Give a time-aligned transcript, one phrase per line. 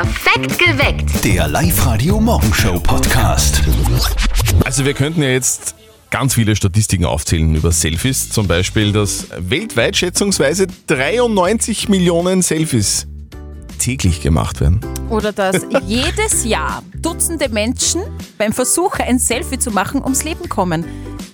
[0.00, 1.24] Perfekt geweckt.
[1.26, 3.60] Der Live-Radio-Morgenshow-Podcast.
[4.64, 5.74] Also wir könnten ja jetzt
[6.08, 8.30] ganz viele Statistiken aufzählen über Selfies.
[8.30, 13.08] Zum Beispiel, dass weltweit schätzungsweise 93 Millionen Selfies
[13.78, 14.80] täglich gemacht werden.
[15.10, 18.00] Oder dass jedes Jahr Dutzende Menschen
[18.38, 20.86] beim Versuch, ein Selfie zu machen, ums Leben kommen.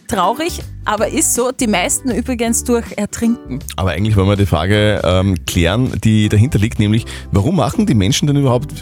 [0.08, 1.50] Traurig, aber ist so.
[1.50, 3.58] Die meisten übrigens durch Ertrinken.
[3.76, 7.94] Aber eigentlich wollen wir die Frage ähm, klären, die dahinter liegt, nämlich, warum machen die
[7.94, 8.72] Menschen denn überhaupt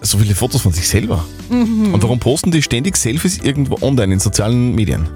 [0.00, 1.24] so viele Fotos von sich selber?
[1.50, 5.08] Und warum posten die ständig Selfies irgendwo online in sozialen Medien?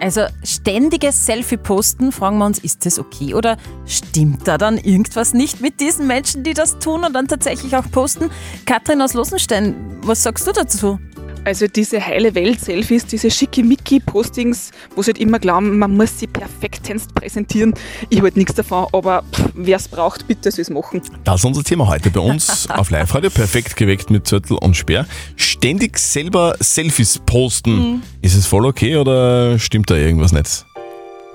[0.00, 3.56] Also ständiges Selfie-Posten, fragen wir uns, ist das okay oder
[3.86, 7.90] stimmt da dann irgendwas nicht mit diesen Menschen, die das tun und dann tatsächlich auch
[7.90, 8.30] posten?
[8.66, 10.98] Katrin aus Losenstein, was sagst du dazu?
[11.44, 17.14] Also diese heile Welt-Selfies, diese schickimicki-Postings, wo sie halt immer glauben, man muss sie perfektest
[17.14, 17.74] präsentieren.
[18.08, 21.02] Ich halte nichts davon, aber wer es braucht, bitte soll es machen.
[21.24, 23.28] Das ist unser Thema heute bei uns auf Live-Radio.
[23.28, 25.06] Perfekt geweckt mit Zürtel und Speer.
[25.36, 28.02] Ständig selber Selfies posten.
[28.22, 30.64] Ist es voll okay oder stimmt da irgendwas nicht?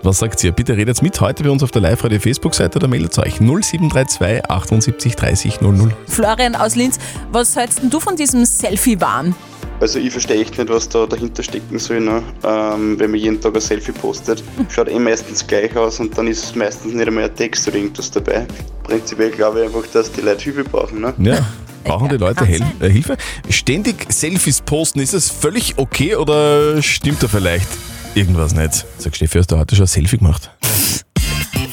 [0.01, 0.53] Was sagt ihr?
[0.53, 5.15] Bitte redet mit heute bei uns auf der Live-Radio Facebook-Seite oder meldet euch 0732 78
[5.15, 5.93] 30 00.
[6.07, 6.97] Florian aus Linz,
[7.31, 9.35] was hältst denn du von diesem Selfie-Wahn?
[9.79, 12.21] Also ich verstehe echt nicht, was da dahinter stecken soll, ne?
[12.43, 14.43] ähm, wenn man jeden Tag ein Selfie postet.
[14.69, 18.11] Schaut eh meistens gleich aus und dann ist meistens nicht einmal ein Text oder irgendwas
[18.11, 18.45] dabei.
[18.83, 21.01] Prinzipiell glaube ich einfach, dass die Leute Hilfe brauchen.
[21.01, 21.13] Ne?
[21.19, 21.45] Ja.
[21.85, 23.15] Brauchen die Leute Hel äh, Hilfe?
[23.49, 27.69] Ständig Selfies posten, ist es völlig okay oder stimmt da vielleicht
[28.15, 28.85] irgendwas nicht?
[28.97, 30.51] Sag Steffi, hast du heute schon ein Selfie gemacht?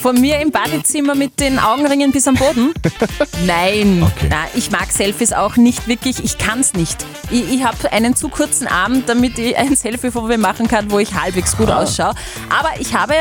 [0.06, 2.72] Von mir im Badezimmer mit den Augenringen bis am Boden?
[3.44, 4.04] Nein.
[4.04, 4.28] Okay.
[4.30, 6.22] Nein, ich mag Selfies auch nicht wirklich.
[6.22, 7.04] Ich kann es nicht.
[7.32, 10.92] Ich, ich habe einen zu kurzen Arm, damit ich ein Selfie von mir machen kann,
[10.92, 12.14] wo ich halbwegs gut ausschaue.
[12.56, 13.14] Aber ich habe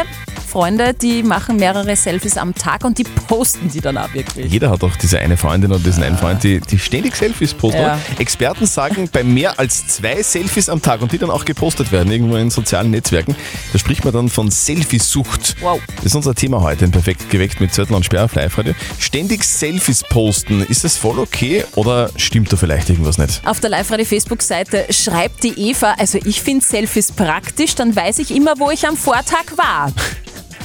[0.55, 4.49] Freunde, die machen mehrere Selfies am Tag und die posten die dann auch wirklich.
[4.49, 7.81] Jeder hat doch diese eine Freundin oder diesen einen Freund, die, die ständig Selfies posten.
[7.81, 7.99] Ja.
[8.19, 12.09] Experten sagen, bei mehr als zwei Selfies am Tag und die dann auch gepostet werden,
[12.09, 13.35] irgendwo in sozialen Netzwerken,
[13.73, 15.57] da spricht man dann von Selfiesucht.
[15.59, 15.81] Wow.
[15.97, 18.75] Das ist unser Thema heute, in Perfekt geweckt mit Zettel und Sperr auf Live-Radio.
[18.97, 23.45] Ständig Selfies posten, ist das voll okay oder stimmt da vielleicht irgendwas nicht?
[23.45, 28.53] Auf der Live-Radio-Facebook-Seite schreibt die Eva, also ich finde Selfies praktisch, dann weiß ich immer,
[28.57, 29.91] wo ich am Vortag war.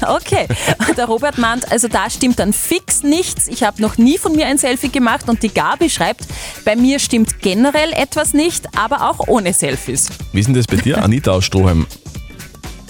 [0.11, 0.49] Okay.
[0.89, 3.49] Und der Robert meint, also da stimmt dann fix nichts.
[3.49, 6.27] Ich habe noch nie von mir ein Selfie gemacht und die Gabi schreibt,
[6.65, 10.09] bei mir stimmt generell etwas nicht, aber auch ohne Selfies.
[10.33, 11.87] Wie ist denn das bei dir, Anita aus Stroheim?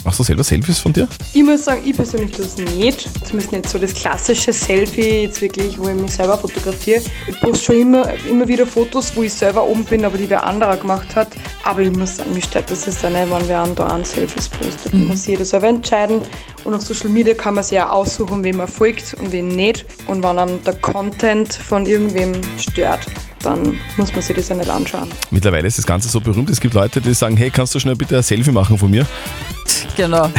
[0.05, 1.07] Machst du selber Selfies von dir?
[1.35, 3.09] Ich muss sagen, ich persönlich tue es nicht.
[3.27, 7.03] Zumindest nicht so das klassische Selfie, jetzt wirklich, wo ich mich selber fotografiere.
[7.27, 10.45] Ich poste schon immer, immer wieder Fotos, wo ich selber oben bin, aber die wer
[10.45, 11.29] anderer gemacht hat.
[11.65, 14.49] Aber ich muss sagen, mich stört das jetzt auch nicht, wenn wer andere an Selfies
[14.49, 14.95] postet.
[14.95, 16.23] Muss jeder selber entscheiden.
[16.65, 19.85] Und auf Social Media kann man sich ja aussuchen, wem man folgt und wem nicht.
[20.07, 23.01] Und wenn einem der Content von irgendwem stört,
[23.43, 25.09] dann muss man sich das ja nicht anschauen.
[25.31, 27.97] Mittlerweile ist das Ganze so berühmt, es gibt Leute, die sagen, hey, kannst du schnell
[27.97, 29.07] bitte ein Selfie machen von mir?
[29.97, 30.31] Genau.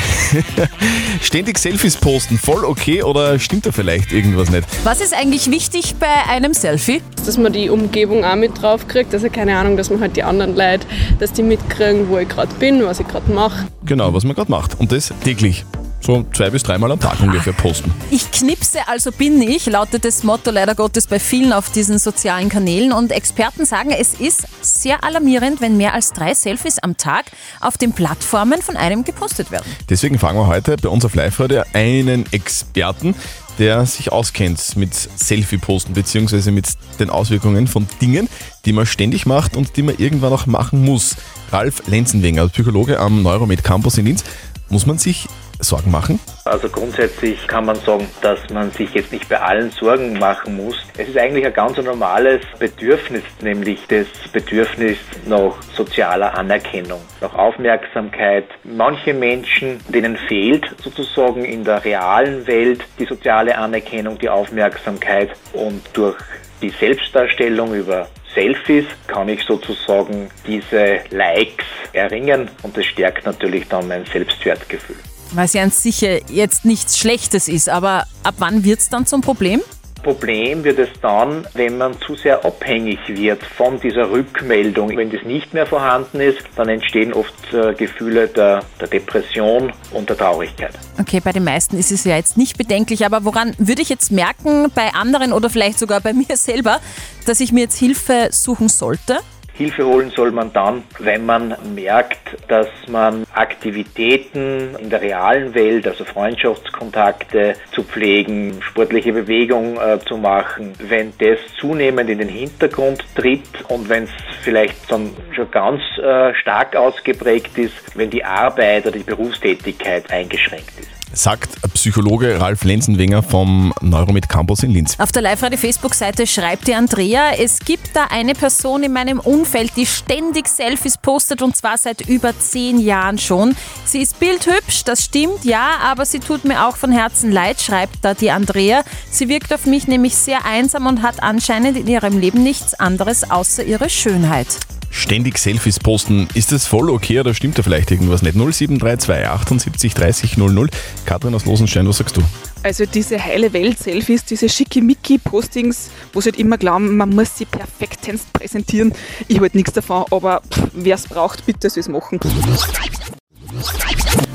[1.21, 4.67] Ständig Selfies posten, voll okay oder stimmt da vielleicht irgendwas nicht?
[4.83, 7.01] Was ist eigentlich wichtig bei einem Selfie?
[7.25, 9.13] dass man die Umgebung auch mit drauf kriegt.
[9.13, 10.85] Also keine Ahnung, dass man halt die anderen Leute,
[11.19, 13.67] dass die mitkriegen, wo ich gerade bin, was ich gerade mache.
[13.85, 14.79] Genau, was man gerade macht.
[14.79, 15.65] Und das täglich.
[16.11, 17.89] So zwei bis dreimal am Tag ungefähr posten.
[18.09, 22.49] Ich knipse, also bin ich, lautet das Motto leider Gottes bei vielen auf diesen sozialen
[22.49, 22.91] Kanälen.
[22.91, 27.27] Und Experten sagen, es ist sehr alarmierend, wenn mehr als drei Selfies am Tag
[27.61, 29.63] auf den Plattformen von einem gepostet werden.
[29.89, 33.15] Deswegen fragen wir heute bei uns auf Live-Radio einen Experten,
[33.57, 36.67] der sich auskennt mit Selfie-Posten beziehungsweise mit
[36.99, 38.27] den Auswirkungen von Dingen,
[38.65, 41.15] die man ständig macht und die man irgendwann auch machen muss.
[41.51, 44.23] Ralf Lenzenwenger, Psychologe am Neuromed Campus in Linz.
[44.71, 45.27] Muss man sich
[45.59, 46.17] Sorgen machen?
[46.45, 50.77] Also grundsätzlich kann man sagen, dass man sich jetzt nicht bei allen Sorgen machen muss.
[50.97, 58.45] Es ist eigentlich ein ganz normales Bedürfnis, nämlich das Bedürfnis nach sozialer Anerkennung, nach Aufmerksamkeit.
[58.63, 65.81] Manche Menschen, denen fehlt sozusagen in der realen Welt die soziale Anerkennung, die Aufmerksamkeit und
[65.91, 66.15] durch
[66.61, 73.87] die Selbstdarstellung über Selfies kann ich sozusagen diese Likes erringen und das stärkt natürlich dann
[73.87, 74.97] mein Selbstwertgefühl.
[75.33, 79.05] Was ja an sich ja jetzt nichts Schlechtes ist, aber ab wann wird es dann
[79.05, 79.61] zum Problem?
[80.01, 84.95] Problem wird es dann, wenn man zu sehr abhängig wird von dieser Rückmeldung.
[84.95, 90.09] Wenn das nicht mehr vorhanden ist, dann entstehen oft äh, Gefühle der, der Depression und
[90.09, 90.73] der Traurigkeit.
[90.99, 94.11] Okay, bei den meisten ist es ja jetzt nicht bedenklich, aber woran würde ich jetzt
[94.11, 96.79] merken, bei anderen oder vielleicht sogar bei mir selber,
[97.25, 99.19] dass ich mir jetzt Hilfe suchen sollte?
[99.53, 105.87] Hilfe holen soll man dann, wenn man merkt, dass man Aktivitäten in der realen Welt,
[105.87, 113.03] also Freundschaftskontakte zu pflegen, sportliche Bewegung äh, zu machen, wenn das zunehmend in den Hintergrund
[113.15, 114.11] tritt und wenn es
[114.41, 115.13] vielleicht schon
[115.51, 122.39] ganz äh, stark ausgeprägt ist, wenn die Arbeit oder die Berufstätigkeit eingeschränkt ist sagt Psychologe
[122.39, 124.99] Ralf Lenzenwenger vom Neuromed Campus in Linz.
[124.99, 129.85] Auf der Live-Radio-Facebook-Seite schreibt die Andrea, es gibt da eine Person in meinem Umfeld, die
[129.85, 133.55] ständig Selfies postet und zwar seit über zehn Jahren schon.
[133.85, 138.03] Sie ist bildhübsch, das stimmt, ja, aber sie tut mir auch von Herzen leid, schreibt
[138.03, 138.83] da die Andrea.
[139.09, 143.29] Sie wirkt auf mich nämlich sehr einsam und hat anscheinend in ihrem Leben nichts anderes
[143.29, 144.47] außer ihre Schönheit
[144.91, 146.27] ständig Selfies posten.
[146.35, 148.35] Ist das voll okay oder stimmt da vielleicht irgendwas nicht?
[148.35, 150.69] 0732 78 30 00.
[151.05, 152.21] Katrin aus Losenstein, was sagst du?
[152.63, 158.31] Also diese heile Welt-Selfies, diese schickimicki-Postings, wo sie halt immer glauben, man muss sie perfektest
[158.33, 158.93] präsentieren.
[159.27, 160.43] Ich halte nichts davon, aber
[160.73, 162.19] wer es braucht, bitte soll es machen.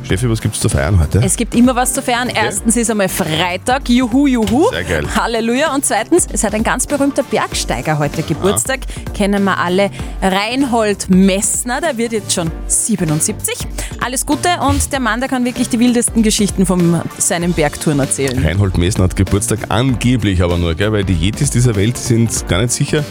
[0.07, 1.21] Steffi, was gibt es zu feiern heute?
[1.25, 2.29] Es gibt immer was zu feiern.
[2.29, 2.39] Okay.
[2.45, 4.69] Erstens ist einmal Freitag, juhu, juhu.
[4.71, 5.05] Sehr geil.
[5.17, 5.75] Halleluja.
[5.75, 8.81] Und zweitens, es hat ein ganz berühmter Bergsteiger heute Geburtstag.
[8.87, 9.11] Ah.
[9.15, 9.91] Kennen wir alle.
[10.23, 13.67] Reinhold Messner, der wird jetzt schon 77.
[14.01, 18.39] Alles Gute und der Mann, der kann wirklich die wildesten Geschichten von seinen Bergtouren erzählen.
[18.39, 20.93] Reinhold Messner hat Geburtstag angeblich aber nur, gell?
[20.93, 23.05] weil die Yetis dieser Welt sind gar nicht sicher,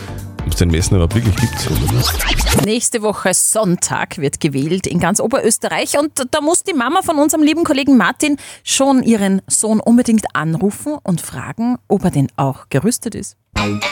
[0.45, 2.65] ob es den Messner überhaupt wirklich gibt.
[2.65, 7.44] Nächste Woche Sonntag wird gewählt in ganz Oberösterreich und da muss die Mama von unserem
[7.44, 13.15] lieben Kollegen Martin schon ihren Sohn unbedingt anrufen und fragen, ob er denn auch gerüstet
[13.15, 13.38] ist.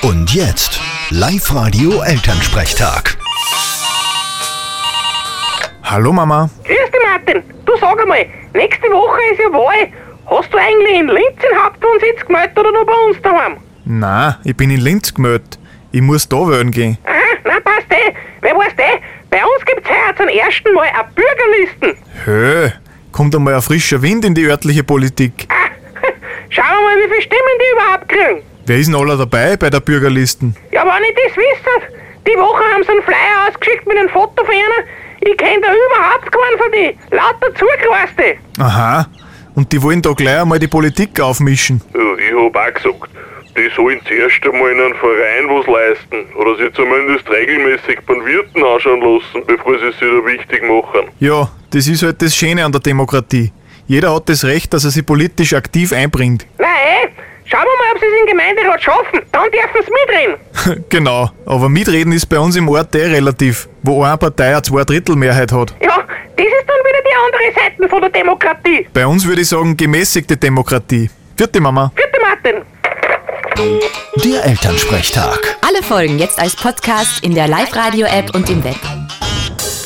[0.04, 0.80] Und jetzt,
[1.10, 3.18] Live-Radio Elternsprechtag.
[5.84, 6.50] Hallo Mama.
[6.64, 7.44] Grüß dich Martin.
[7.66, 9.92] Du sag einmal, nächste Woche ist ja Wahl.
[10.26, 13.58] Hast du eigentlich in Linz den Hauptwohnsitz gemeldet oder nur bei uns daheim?
[13.86, 15.60] Na, ich bin in Linz gemeldet.
[15.96, 16.98] Ich muss da wählen gehen.
[17.06, 18.14] Aha, na passt eh.
[18.42, 19.00] Wer weiß eh,
[19.30, 22.04] bei uns gibt's heuer zum ersten Mal eine Bürgerlisten.
[22.26, 22.70] Hö,
[23.12, 25.48] kommt einmal ein frischer Wind in die örtliche Politik.
[25.50, 25.70] Ah,
[26.50, 28.42] schauen wir mal, wie viele Stimmen die überhaupt kriegen.
[28.66, 30.56] Wer ist denn alle dabei bei der Bürgerlisten?
[30.72, 31.94] Ja, wenn ich das wüsste.
[32.26, 34.88] Die Woche haben sie einen Flyer ausgeschickt mit einem Foto von einer.
[35.22, 37.16] Ich kenne da überhaupt keinen von die.
[37.16, 38.38] Lauter Zugreiste.
[38.58, 39.06] Aha.
[39.54, 41.82] Und die wollen da gleich einmal die Politik aufmischen.
[41.94, 43.10] Ja, ich hab auch gesagt
[43.56, 48.64] die sollen zuerst einmal in einem Verein was leisten oder sie zumindest regelmäßig beim Wirten
[48.64, 51.10] anschauen lassen, bevor sie sich da wichtig machen.
[51.20, 53.52] Ja, das ist halt das Schöne an der Demokratie.
[53.88, 56.48] Jeder hat das Recht, dass er sich politisch aktiv einbringt.
[56.58, 56.68] Nein,
[57.06, 57.10] eh.
[57.46, 59.20] Schauen wir mal, ob sie es im Gemeinderat schaffen.
[59.32, 60.86] Dann dürfen sie mitreden.
[60.90, 65.52] genau, aber mitreden ist bei uns im Ort eh relativ, wo eine Partei eine Zweidrittelmehrheit
[65.52, 65.76] hat.
[65.82, 65.98] Ja,
[66.36, 68.88] das ist dann wieder die andere Seite von der Demokratie.
[68.94, 71.10] Bei uns würde ich sagen gemäßigte Demokratie.
[71.36, 71.92] Vierte Mama.
[71.96, 72.13] Vierte
[72.44, 72.62] Martin.
[74.24, 75.58] Der Elternsprechtag.
[75.62, 78.80] Alle Folgen jetzt als Podcast in der Live-Radio-App und im Web.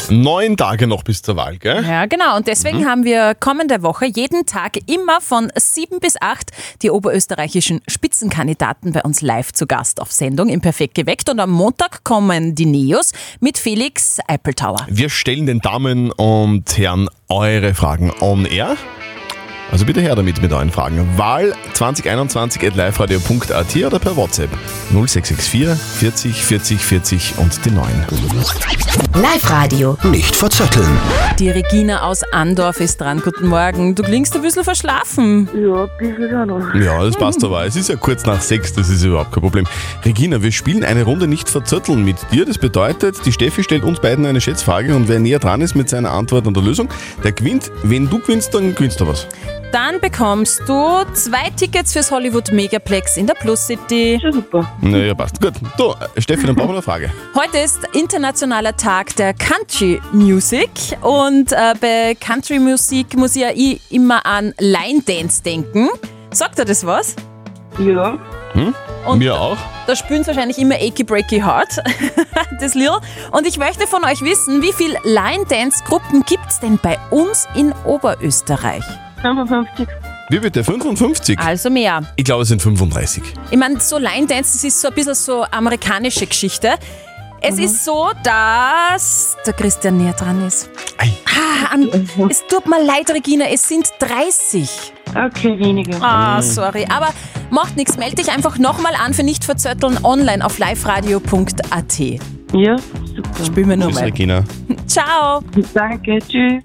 [0.10, 1.84] Neun Tage noch bis zur Wahl, gell?
[1.86, 2.38] Ja, genau.
[2.38, 2.86] Und deswegen mhm.
[2.86, 6.52] haben wir kommende Woche jeden Tag immer von sieben bis acht
[6.82, 11.30] die oberösterreichischen Spitzenkandidaten bei uns live zu Gast auf Sendung im Perfekt geweckt.
[11.30, 13.12] Und am Montag kommen die Neos
[13.42, 14.88] mit Felix Eipeltauer.
[14.90, 18.78] Wir stellen den Damen und Herren eure Fragen on air.
[19.72, 21.08] Also bitte her damit mit euren Fragen.
[21.18, 24.50] Wahl 2021 at liveradio.at oder per WhatsApp
[24.92, 27.86] 0664 40 40 40 und die 9.
[29.22, 29.98] Live Radio.
[30.04, 30.88] Nicht verzetteln.
[31.40, 33.22] Die Regina aus Andorf ist dran.
[33.24, 33.96] Guten Morgen.
[33.96, 35.50] Du klingst ein bisschen verschlafen.
[35.54, 36.76] Ja, ein bisschen auch noch.
[36.76, 37.66] Ja, das passt aber.
[37.66, 39.66] Es ist ja kurz nach sechs, das ist überhaupt kein Problem.
[40.06, 42.46] Regina, wir spielen eine Runde nicht verzetteln mit dir.
[42.46, 45.90] Das bedeutet, die Steffi stellt uns beiden eine Schätzfrage und wer näher dran ist mit
[45.90, 46.88] seiner Antwort und der Lösung,
[47.24, 47.72] der gewinnt.
[47.84, 49.28] Wenn du gewinnst, dann gewinnst du was.
[49.72, 54.18] Dann bekommst du zwei Tickets fürs Hollywood Megaplex in der Plus City.
[54.24, 54.72] Ja, super.
[54.82, 55.42] Naja, passt.
[55.42, 55.54] Gut.
[55.78, 57.12] Du, Steffi, dann brauchen wir eine Frage.
[57.36, 60.70] Heute ist internationaler Tag der Country Music
[61.02, 63.50] und äh, bei Country Musik muss ich ja
[63.90, 65.90] immer an Line Dance denken.
[66.32, 67.16] Sagt dir das was?
[67.78, 68.18] Ja.
[68.54, 68.74] Hm?
[69.06, 69.58] Und Mir auch.
[69.86, 71.84] Da spielen sie wahrscheinlich immer Achy Breaky Heart,
[72.60, 72.90] das Lied.
[73.32, 77.74] Und ich möchte von euch wissen, wie viele Line-Dance-Gruppen gibt es denn bei uns in
[77.86, 78.84] Oberösterreich?
[79.22, 79.88] 55.
[80.30, 80.64] Wie bitte?
[80.64, 81.40] 55?
[81.40, 82.02] Also mehr.
[82.16, 83.24] Ich glaube, es sind 35.
[83.50, 86.72] Ich meine, so Line Dance, das ist so ein bisschen so amerikanische Geschichte.
[87.42, 87.64] Es mhm.
[87.64, 90.70] ist so, dass der Christian näher dran ist.
[90.98, 91.12] Ei.
[91.26, 91.90] Ah, an,
[92.30, 94.94] es tut mir leid, Regina, es sind 30.
[95.16, 96.02] Okay, weniger.
[96.02, 96.86] Ah, sorry.
[96.90, 97.14] Aber
[97.50, 97.98] macht nichts.
[97.98, 102.37] Melde dich einfach nochmal an für nicht verzötteln online auf liveradio.at.
[102.58, 102.76] Ja,
[103.16, 103.46] super.
[103.46, 104.06] Spielen wir nochmal.
[104.06, 104.44] Regina.
[104.88, 105.44] Ciao.
[105.74, 106.64] Danke, tschüss.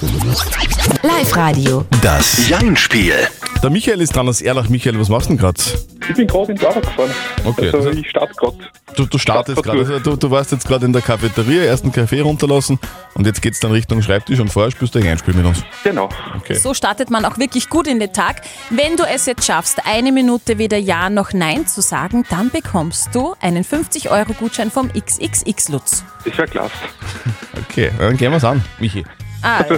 [1.02, 1.84] Live Radio.
[2.00, 3.14] Das Jein-Spiel.
[3.62, 4.68] Der Michael ist dran aus Erlach.
[4.70, 5.60] Michael, was machst du denn gerade?
[6.08, 7.10] Ich bin gerade in die Arbeit gefahren.
[7.44, 8.56] Okay, Also das- ich starte gerade.
[8.96, 11.84] Du, du startest Start gerade, also du, du warst jetzt gerade in der Cafeteria, erst
[11.84, 12.78] einen Kaffee runterlassen
[13.14, 15.62] und jetzt geht's dann Richtung Schreibtisch und vorher spielst du ein Einspiel mit uns.
[15.82, 16.10] Genau.
[16.36, 16.54] Okay.
[16.54, 18.42] So startet man auch wirklich gut in den Tag.
[18.68, 23.14] Wenn du es jetzt schaffst, eine Minute weder Ja noch Nein zu sagen, dann bekommst
[23.14, 26.04] du einen 50-Euro-Gutschein vom XXX Lutz.
[26.24, 26.72] Das wäre klasse.
[27.70, 29.04] Okay, dann gehen wir's an, Michi.
[29.40, 29.76] Also,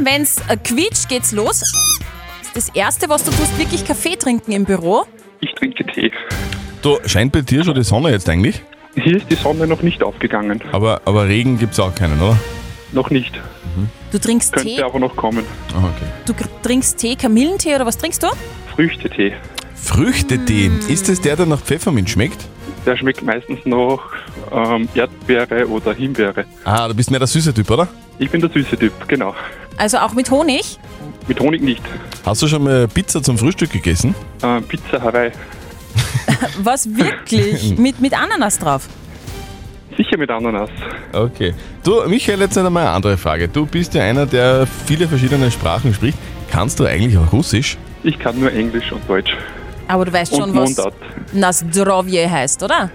[0.00, 1.62] wenn's äh, quietscht, geht's los.
[2.54, 5.06] Das erste, was du tust, wirklich Kaffee trinken im Büro.
[5.40, 6.10] Ich trinke Tee.
[6.82, 8.62] Du, scheint bei dir schon die Sonne jetzt eigentlich?
[8.94, 10.60] Hier ist die Sonne noch nicht aufgegangen.
[10.72, 12.38] Aber, aber Regen gibt's auch keinen, oder?
[12.92, 13.32] Noch nicht.
[14.10, 14.82] Du trinkst Könnte Tee.
[14.82, 15.44] aber noch kommen.
[15.74, 16.06] Ah, okay.
[16.24, 18.28] Du trinkst Tee, Kamillentee oder was trinkst du?
[18.74, 19.34] Früchtetee.
[19.74, 22.46] Früchtetee, ist es der, der nach Pfefferminz schmeckt?
[22.86, 24.00] Der schmeckt meistens noch
[24.52, 26.44] ähm, Erdbeere oder Himbeere.
[26.64, 27.88] Ah, du bist mehr der süße Typ, oder?
[28.18, 29.34] Ich bin der süße Typ, genau.
[29.76, 30.78] Also auch mit Honig?
[31.28, 31.82] Mit Honig nicht.
[32.24, 34.14] Hast du schon mal Pizza zum Frühstück gegessen?
[34.42, 35.32] Ähm, Pizza Hawaii.
[36.58, 37.76] Was wirklich?
[37.78, 38.88] mit, mit Ananas drauf?
[39.96, 40.70] Sicher mit Ananas.
[41.12, 41.54] Okay.
[41.82, 43.48] Du, Michael, jetzt noch mal eine andere Frage.
[43.48, 46.18] Du bist ja einer, der viele verschiedene Sprachen spricht.
[46.50, 47.76] Kannst du eigentlich auch Russisch?
[48.02, 49.36] Ich kann nur Englisch und Deutsch.
[49.88, 50.94] Aber du weißt Und schon, was Mundart.
[51.32, 52.90] Nazdrovje heißt, oder?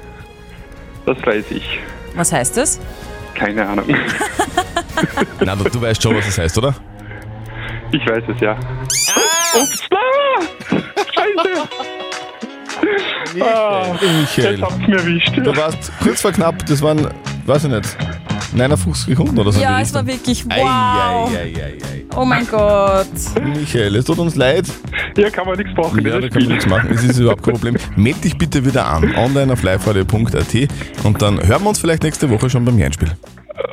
[1.06, 1.80] Das weiß ich.
[2.16, 2.80] Was heißt das?
[3.36, 3.86] Keine Ahnung.
[5.40, 6.76] Nein, du, du weißt schon, was das heißt, oder?
[7.92, 8.58] Ich weiß es ja.
[9.54, 10.42] Ups, ah!
[11.14, 11.70] Scheiße!
[13.42, 14.52] Ah, Michael.
[14.54, 15.32] Jetzt habt's mir erwischt.
[15.38, 17.08] Du warst kurz vor knapp, das waren,
[17.46, 17.98] weiß ich nicht,
[18.54, 19.62] 59 Sekunden oder so.
[19.62, 20.54] Ja, es war wirklich wow.
[20.56, 22.06] ei, ei, ei, ei.
[22.16, 23.08] Oh mein Gott.
[23.44, 24.66] Michael, es tut uns leid.
[25.18, 26.06] Ja, kann man nichts machen.
[26.06, 26.90] Ja, da kann man nichts machen.
[26.92, 27.78] Es ist überhaupt kein Problem.
[27.96, 30.70] Meld dich bitte wieder an, online auf liveradio.at
[31.04, 33.12] und dann hören wir uns vielleicht nächste Woche schon beim Einspiel.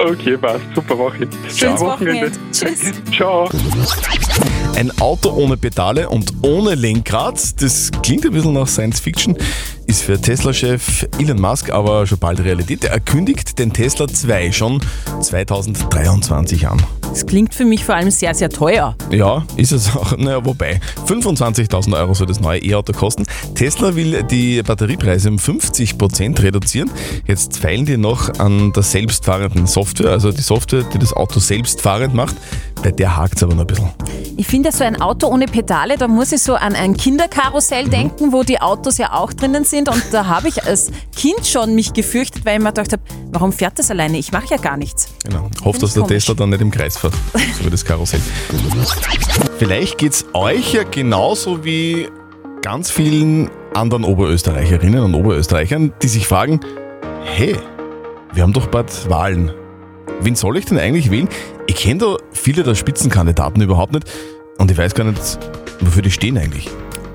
[0.01, 0.65] Okay, passt.
[0.75, 1.29] Super Woche.
[1.55, 2.31] Schönes Wochenende.
[2.53, 2.93] Tschüss.
[3.17, 3.49] Ciao.
[4.77, 9.37] Ein Auto ohne Pedale und ohne Lenkrad, das klingt ein bisschen nach Science Fiction,
[9.89, 12.85] ist für Tesla-Chef Elon Musk aber schon bald Realität.
[12.85, 14.81] Er kündigt den Tesla 2 schon
[15.21, 16.79] 2023 an.
[17.11, 18.95] Das klingt für mich vor allem sehr, sehr teuer.
[19.11, 20.09] Ja, ist es auch.
[20.19, 23.25] Naja, wobei, 25.000 Euro soll das neue E-Auto kosten.
[23.55, 26.91] Tesla will die Batteriepreise um 50% reduzieren.
[27.27, 32.15] Jetzt feilen die noch an der selbstfahrenden Software, also die Software, die das Auto selbstfahrend
[32.15, 32.37] macht.
[32.83, 33.91] Bei der hakt es aber noch ein bisschen.
[34.37, 37.91] Ich finde so ein Auto ohne Pedale, da muss ich so an ein Kinderkarussell Mhm.
[37.91, 39.89] denken, wo die Autos ja auch drinnen sind.
[39.89, 43.53] Und da habe ich als Kind schon mich gefürchtet, weil ich mir gedacht habe, warum
[43.53, 44.19] fährt das alleine?
[44.19, 45.09] Ich mache ja gar nichts.
[45.25, 45.49] Genau.
[45.65, 46.25] Hofft, dass der komisch.
[46.27, 47.15] Tesla dann nicht im Kreis fährt,
[47.59, 48.21] so wie das Karussell.
[49.59, 52.09] Vielleicht geht es euch ja genauso wie
[52.63, 56.61] ganz vielen anderen Oberösterreicherinnen und Oberösterreichern, die sich fragen,
[57.25, 57.57] hey,
[58.33, 59.53] wir haben doch bald Wahlen.
[60.21, 61.29] Wen soll ich denn eigentlich wählen?
[61.67, 64.11] Ich kenne da viele der Spitzenkandidaten überhaupt nicht
[64.59, 65.39] und ich weiß gar nicht,
[65.81, 66.69] wofür die stehen eigentlich.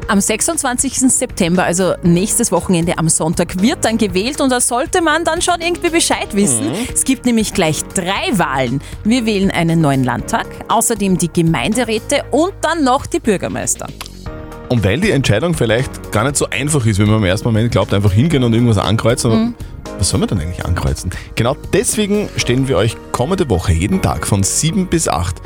[0.07, 1.12] Am 26.
[1.12, 5.62] September, also nächstes Wochenende am Sonntag, wird dann gewählt und da sollte man dann schon
[5.62, 6.69] irgendwie Bescheid wissen.
[6.69, 6.88] Mhm.
[6.93, 8.81] Es gibt nämlich gleich drei Wahlen.
[9.03, 13.88] Wir wählen einen neuen Landtag, außerdem die Gemeinderäte und dann noch die Bürgermeister.
[14.69, 17.72] Und weil die Entscheidung vielleicht gar nicht so einfach ist, wie man im ersten Moment
[17.72, 19.31] glaubt, einfach hingehen und irgendwas ankreuzen.
[19.31, 19.55] Mhm.
[19.98, 21.12] was soll man dann eigentlich ankreuzen?
[21.36, 25.41] Genau deswegen stellen wir euch kommende Woche jeden Tag von 7 bis 8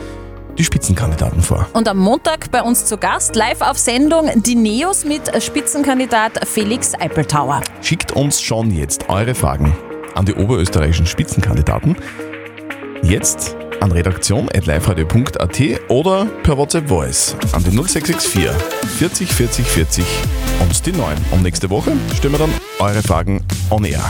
[0.57, 1.67] die Spitzenkandidaten vor.
[1.73, 6.93] Und am Montag bei uns zu Gast, live auf Sendung, die Neos mit Spitzenkandidat Felix
[6.93, 7.61] Eipeltauer.
[7.81, 9.75] Schickt uns schon jetzt eure Fragen
[10.15, 11.95] an die oberösterreichischen Spitzenkandidaten.
[13.03, 18.49] Jetzt an redaktion.liferadio.at oder per WhatsApp Voice an die 0664
[18.97, 20.05] 40 40 40
[20.59, 21.15] und die 9.
[21.31, 24.03] Und nächste Woche stellen wir dann eure Fragen on air.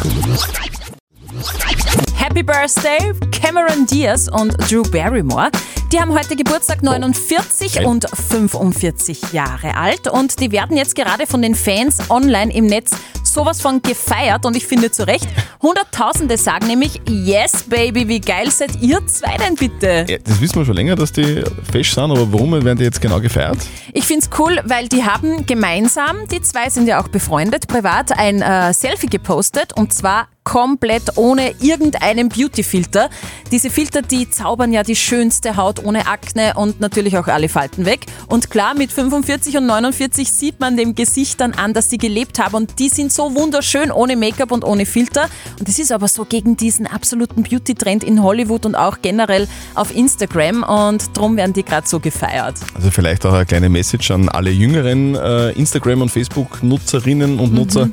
[2.15, 5.49] Happy Birthday, Cameron Diaz und Drew Barrymore.
[5.93, 7.85] Die haben heute Geburtstag 49 Geil.
[7.85, 12.91] und 45 Jahre alt und die werden jetzt gerade von den Fans online im Netz
[13.23, 15.27] sowas von gefeiert und ich finde zu Recht.
[15.61, 20.05] Hunderttausende sagen nämlich, yes baby, wie geil seid ihr zwei denn bitte?
[20.09, 21.41] Ja, das wissen wir schon länger, dass die
[21.71, 23.59] fesch sind, aber warum werden die jetzt genau gefeiert?
[23.93, 28.11] Ich finde es cool, weil die haben gemeinsam, die zwei sind ja auch befreundet, privat
[28.11, 33.09] ein äh, Selfie gepostet und zwar komplett ohne irgendeinen Beauty-Filter.
[33.51, 37.83] Diese Filter, die zaubern ja die schönste Haut ohne Akne und natürlich auch alle Falten
[37.83, 38.05] weg.
[38.27, 42.39] Und klar, mit 45 und 49 sieht man dem Gesicht dann an, dass sie gelebt
[42.39, 45.27] haben und die sind so wunderschön ohne Make-up und ohne Filter.
[45.59, 49.93] Und das ist aber so gegen diesen absoluten Beauty-Trend in Hollywood und auch generell auf
[49.93, 52.55] Instagram und drum werden die gerade so gefeiert.
[52.73, 57.89] Also vielleicht auch eine kleine Message an alle jüngeren äh, Instagram- und Facebook-Nutzerinnen und Nutzer.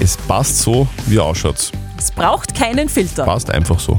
[0.00, 1.72] Es passt so, wie ihr ausschaut.
[1.98, 3.24] Es braucht keinen Filter.
[3.24, 3.96] Passt einfach so.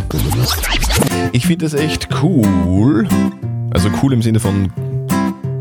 [1.34, 3.08] Ich finde es echt cool.
[3.72, 4.72] Also cool im Sinne von.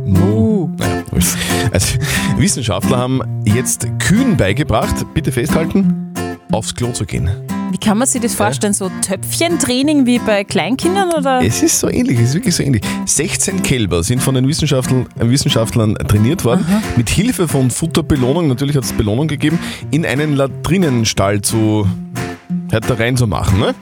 [0.07, 0.71] Uh.
[0.77, 1.03] Naja.
[1.73, 1.99] Also,
[2.37, 6.15] Wissenschaftler haben jetzt Kühen beigebracht, bitte festhalten,
[6.53, 7.29] aufs Klo zu gehen.
[7.81, 8.73] Wie kann man sich das vorstellen?
[8.73, 11.41] So Töpfchentraining wie bei Kleinkindern oder?
[11.41, 12.83] Es ist so ähnlich, es ist wirklich so ähnlich.
[13.07, 16.67] 16 Kälber sind von den Wissenschaftlern, Wissenschaftlern trainiert worden,
[16.97, 19.61] mit Hilfe von Futterbelohnung, natürlich hat es Belohnung gegeben,
[19.93, 21.87] in einen Latrinenstall zu
[22.73, 23.59] halt da reinzumachen.
[23.59, 23.75] Ne?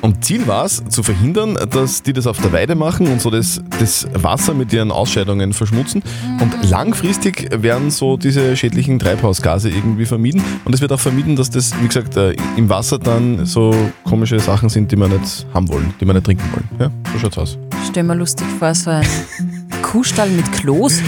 [0.00, 3.30] Und Ziel war es, zu verhindern, dass die das auf der Weide machen und so
[3.30, 6.02] das, das Wasser mit ihren Ausscheidungen verschmutzen.
[6.40, 10.42] Und langfristig werden so diese schädlichen Treibhausgase irgendwie vermieden.
[10.64, 14.38] Und es wird auch vermieden, dass das, wie gesagt, äh, im Wasser dann so komische
[14.40, 16.68] Sachen sind, die wir nicht haben wollen, die wir nicht trinken wollen.
[16.78, 17.58] Ja, so schaut's aus.
[17.88, 19.06] Stell mir lustig vor, so ein
[19.82, 21.00] Kuhstall mit Klos.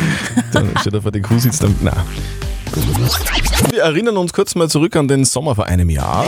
[0.52, 1.74] Dann steht er vor den Kuh sitzt dann.
[1.82, 1.92] Na.
[3.70, 6.26] Wir erinnern uns kurz mal zurück an den Sommer vor einem Jahr.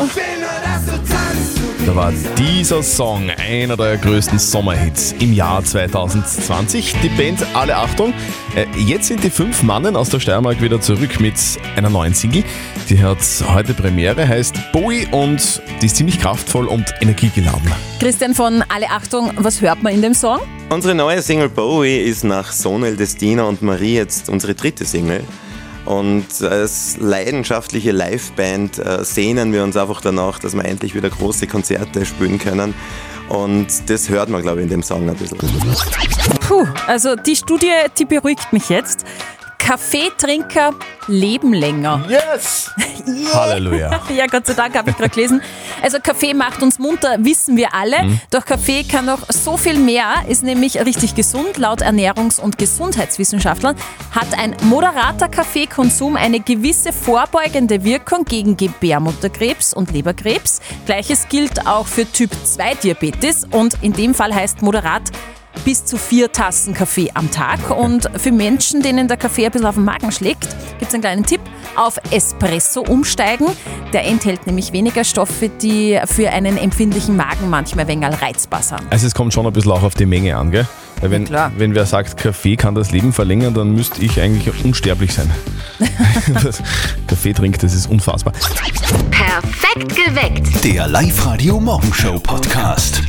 [1.87, 6.95] Da war dieser Song einer der größten Sommerhits im Jahr 2020.
[7.03, 8.13] Die Band Alle Achtung.
[8.55, 11.35] Äh, Jetzt sind die fünf Mannen aus der Steiermark wieder zurück mit
[11.77, 12.45] einer neuen Single.
[12.91, 13.19] Die hat
[13.55, 17.73] heute Premiere, heißt Bowie und die ist ziemlich kraftvoll und energiegeladen.
[18.01, 20.41] Christian von Alle Achtung, was hört man in dem Song?
[20.69, 25.23] Unsere neue Single Bowie ist nach Sonel, Destina und Marie jetzt unsere dritte Single.
[25.89, 31.47] Und als leidenschaftliche Liveband äh, sehnen wir uns einfach danach, dass wir endlich wieder große
[31.47, 32.75] Konzerte spielen können.
[33.31, 35.39] Und das hört man, glaube ich, in dem Song ein bisschen.
[36.47, 39.07] Puh, also die Studie, die beruhigt mich jetzt.
[39.69, 40.73] Kaffeetrinker
[41.09, 42.03] leben länger.
[42.09, 42.71] Yes!
[43.35, 44.01] Halleluja.
[44.17, 45.43] Ja, Gott sei Dank habe ich gerade gelesen.
[45.83, 48.03] Also Kaffee macht uns munter, wissen wir alle.
[48.05, 48.21] Mhm.
[48.31, 51.59] Doch Kaffee kann noch so viel mehr, ist nämlich richtig gesund.
[51.59, 53.77] Laut Ernährungs- und Gesundheitswissenschaftlern
[54.11, 60.63] hat ein moderater Kaffeekonsum eine gewisse vorbeugende Wirkung gegen Gebärmutterkrebs und Leberkrebs.
[60.87, 65.03] Gleiches gilt auch für Typ 2 Diabetes und in dem Fall heißt moderat
[65.65, 67.71] bis zu vier Tassen Kaffee am Tag.
[67.71, 70.49] Und für Menschen, denen der Kaffee ein bisschen auf den Magen schlägt,
[70.79, 71.41] gibt es einen kleinen Tipp.
[71.77, 73.47] Auf Espresso umsteigen.
[73.93, 78.81] Der enthält nämlich weniger Stoffe, die für einen empfindlichen Magen manchmal ein wenig reizbar sind.
[78.91, 80.67] Also es kommt schon ein bisschen auch auf die Menge an, gell?
[81.01, 81.53] Weil wenn, klar.
[81.57, 85.31] wenn wer sagt, Kaffee kann das Leben verlängern, dann müsste ich eigentlich unsterblich sein.
[86.43, 86.63] das
[87.07, 88.33] Kaffee trinkt, das ist unfassbar.
[89.11, 90.65] Perfekt geweckt.
[90.65, 93.03] Der Live-Radio Morgenshow Podcast.